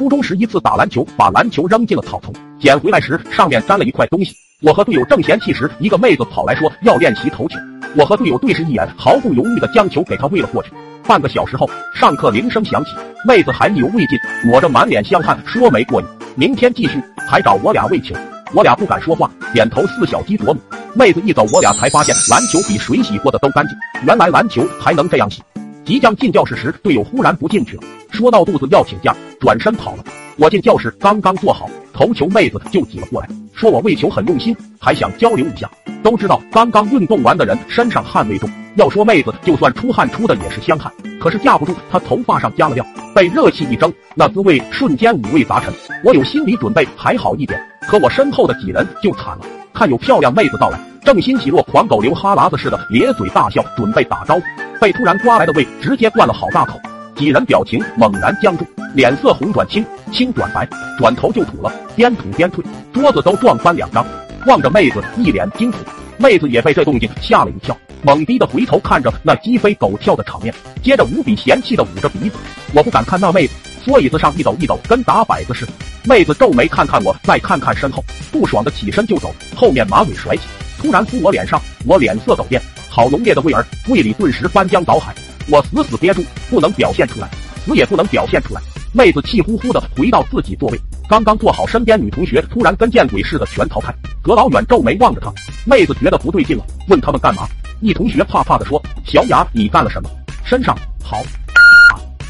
[0.00, 4.34] 初中时一次打篮球，把篮球扔进了草丛，捡回来时上面沾了一块东西。
[4.62, 7.58] 我和队友正嫌弃时，一个妹子跑来说要练习投球。
[7.94, 10.72] 我和队友对视一眼，毫不犹豫地将球给她喂了过去。
[11.06, 12.92] 半个小时后，上课铃声响起，
[13.26, 16.98] 妹子还意犹未尽，抹着满脸香汗说没过瘾，明天继续，
[17.28, 18.14] 还找我俩喂球。
[18.54, 20.60] 我俩不敢说话，点头似小鸡啄米。
[20.94, 23.76] 妹子一走，我俩才发现篮球比水洗过的都干净。
[24.06, 25.42] 原来篮球还能这样洗。
[25.84, 30.04] 即将进教室时，队友忽然不进去了，说闹肚子要请假，转身跑了。
[30.36, 35.70] 我进教室刚刚坐好投球，妹子就挤了过来，说我喂球很用心，还想交流一下。
[36.02, 40.90] 都知道刚刚运动完的人身上汗味重，要说妹子就算出汗出的也是香汗，
[41.20, 45.72] 可是架不住她头发上加了料，被热气一蒸，那滋味瞬间五味杂陈。
[46.04, 49.40] 我有心理准备还好一点，可我身后的几人就惨了。
[49.74, 54.42] 看有漂亮妹子到来，正欣喜若狂狗流哈喇子似的咧嘴大笑，准备打招呼，
[54.80, 56.80] 被突然刮来的胃直接灌了好大口。
[57.14, 60.66] 几人表情猛然僵住，脸色红转青，青转白，
[60.98, 64.06] 转头就吐了，边吐边退，桌子都撞翻两张。
[64.46, 65.80] 望着妹子一脸惊恐，
[66.16, 72.36] 妹子也被这动静吓了一跳，懵逼的回头看着那鸡飞狗跳的场面，接着无比嫌弃的捂着鼻子。
[72.72, 73.52] 我不敢看那妹子，
[73.84, 75.72] 缩椅子上一抖一抖，跟打摆子似的。
[76.06, 80.44] 妹子皱眉看看我，再看看身后，不爽的起身就走，后面马尾甩起，
[80.78, 85.14] 突然扑我脸上，我脸色陡变，好浓烈的味儿，胃里顿时翻江倒海，
[85.48, 87.30] 我死死憋住，不能表现出来，
[87.64, 88.60] 死也不能表现出来。
[88.92, 95.32] 妹子气呼呼的回到自己座位，刚刚坐好，身边女同学突然跟见鬼似的全逃开，隔老远皱眉望着她。
[95.64, 97.46] 妹子觉得不对劲了，问他们干嘛？
[97.80, 100.10] 一同学怕怕的说：“小雅，你干了什么？
[100.44, 101.22] 身上好。”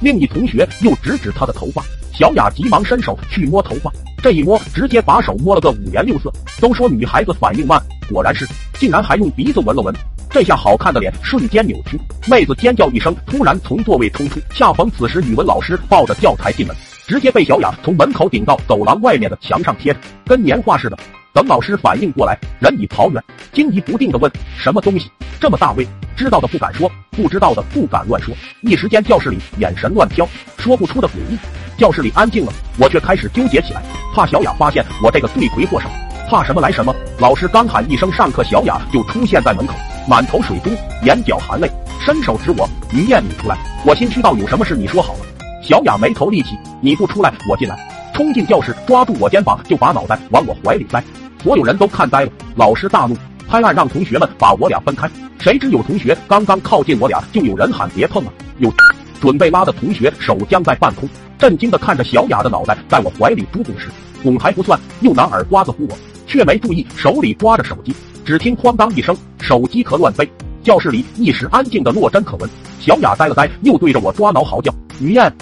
[0.00, 1.84] 另一同学又指指她的头发。
[2.14, 6.32] 小雅急忙伸手去摸头发，这一摸，直接把手摸了个五颜六色。
[6.58, 7.78] 都说女孩子反应慢，
[8.10, 8.48] 果然是，
[8.78, 9.94] 竟然还用鼻子闻了闻，
[10.30, 11.98] 这下好看的脸瞬间扭曲。
[12.26, 14.40] 妹子尖叫一声，突然从座位冲出。
[14.54, 20.98] 恰逢此时，语文老师抱着教材进门，直接被小雅从门口顶到走廊外面的墙上贴着，跟年画似的。
[21.32, 25.86] 等老师反应过来，人已跑远，惊疑不定的问：“什么东西这么大味？”
[26.16, 28.34] 知道的不敢说，不知道的不敢乱说。
[28.62, 30.26] 一时间教室里眼神乱飘，
[30.56, 31.36] 说不出的诡异。
[31.76, 33.82] 教室里安静了，我却开始纠结起来，
[34.14, 35.90] 怕小雅发现我这个罪魁祸首。
[36.30, 39.74] 怕什么来什么，老师刚喊一声上课，小雅就出现在门口，
[40.08, 40.70] 满头水珠，
[41.04, 41.68] 眼角含泪，
[42.00, 45.20] 伸手指我：“于燕，你出来。”我心虚道：“有什么事你说好了。”
[45.60, 47.76] 小雅眉头立起：“你不出来，我进来。”
[48.14, 51.02] 冲进教室，抓住我肩膀就把脑袋往我怀里塞。
[51.42, 53.16] 所有人都看呆了，老师大怒，
[53.48, 55.10] 拍案让同学们把我俩分开。
[55.40, 58.32] 谁知有同学刚刚靠近我俩，就有人喊别碰啊！
[58.58, 58.72] 有
[59.20, 61.08] 准备拉的同学手僵在半空。
[61.36, 63.88] 震惊的看着小雅的脑袋在我怀里嘟嘟时，
[64.22, 67.94] 拱还不算，又拿耳刮子呼我，却没注意手里抓着手机。
[68.26, 70.28] 只听哐当一声，手机壳乱飞，
[70.60, 72.50] 教室里一时安静的落针可闻。
[72.80, 75.32] 小雅呆了呆，又对着我抓挠嚎叫：“于燕，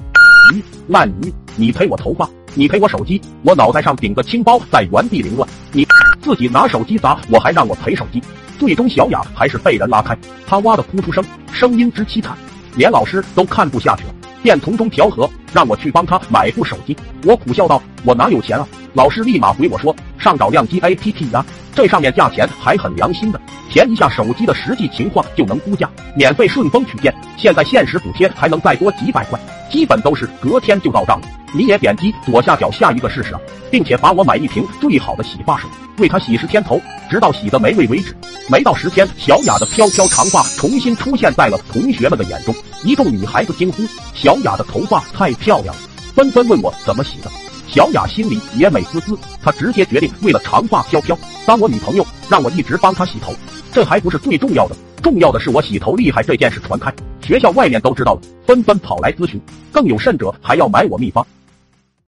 [0.52, 5.86] 鱼烂鱼，你赔我头发，你赔我手机，我脑袋上顶个青包在原地凌乱，你
[6.20, 8.22] 自己拿手机砸我，还让我赔手机。”
[8.60, 10.14] 最终小雅还是被人拉开，
[10.46, 11.24] 她哇的哭出声，
[11.54, 12.36] 声音之凄惨，
[12.76, 14.14] 连老师都看不下去了。
[14.42, 16.94] 便从中调和，让我去帮他买部手机。
[17.24, 21.44] 我苦笑道：“我哪有钱啊？”老师立马回我说：“上找靓机 APP 呀，
[21.74, 29.38] 这上面价钱还很良心的，填一下手机的实际情况就能估价，免费顺丰取件，现在限时补贴还能再多几百块，
[29.70, 31.28] 基本都是隔天就到账了。
[31.52, 33.40] 你也点击左下角下一个试试啊，
[33.70, 35.68] 并且把我买一瓶最好的洗发水，
[35.98, 36.80] 为他洗十天头，
[37.10, 38.14] 直到洗的没味为止。
[38.48, 42.54] 没到十天，小雅的飘飘长发重新出现在了同学们的眼中。”
[42.84, 43.82] 一众女孩子惊呼
[44.14, 45.80] ：“小雅的头发太漂亮了！”
[46.14, 47.30] 纷纷问我怎么洗的。
[47.74, 53.34] 小雅心里也美滋滋，她直接决定为了长发飘飘当我女朋友，让我一直帮她洗头。
[53.72, 59.40] 这还不是最重要的，重要的是我洗头厉害这件事传开，学校外面都知道了，纷纷跑来咨询，
[59.72, 61.26] 更有甚者还要买我秘方。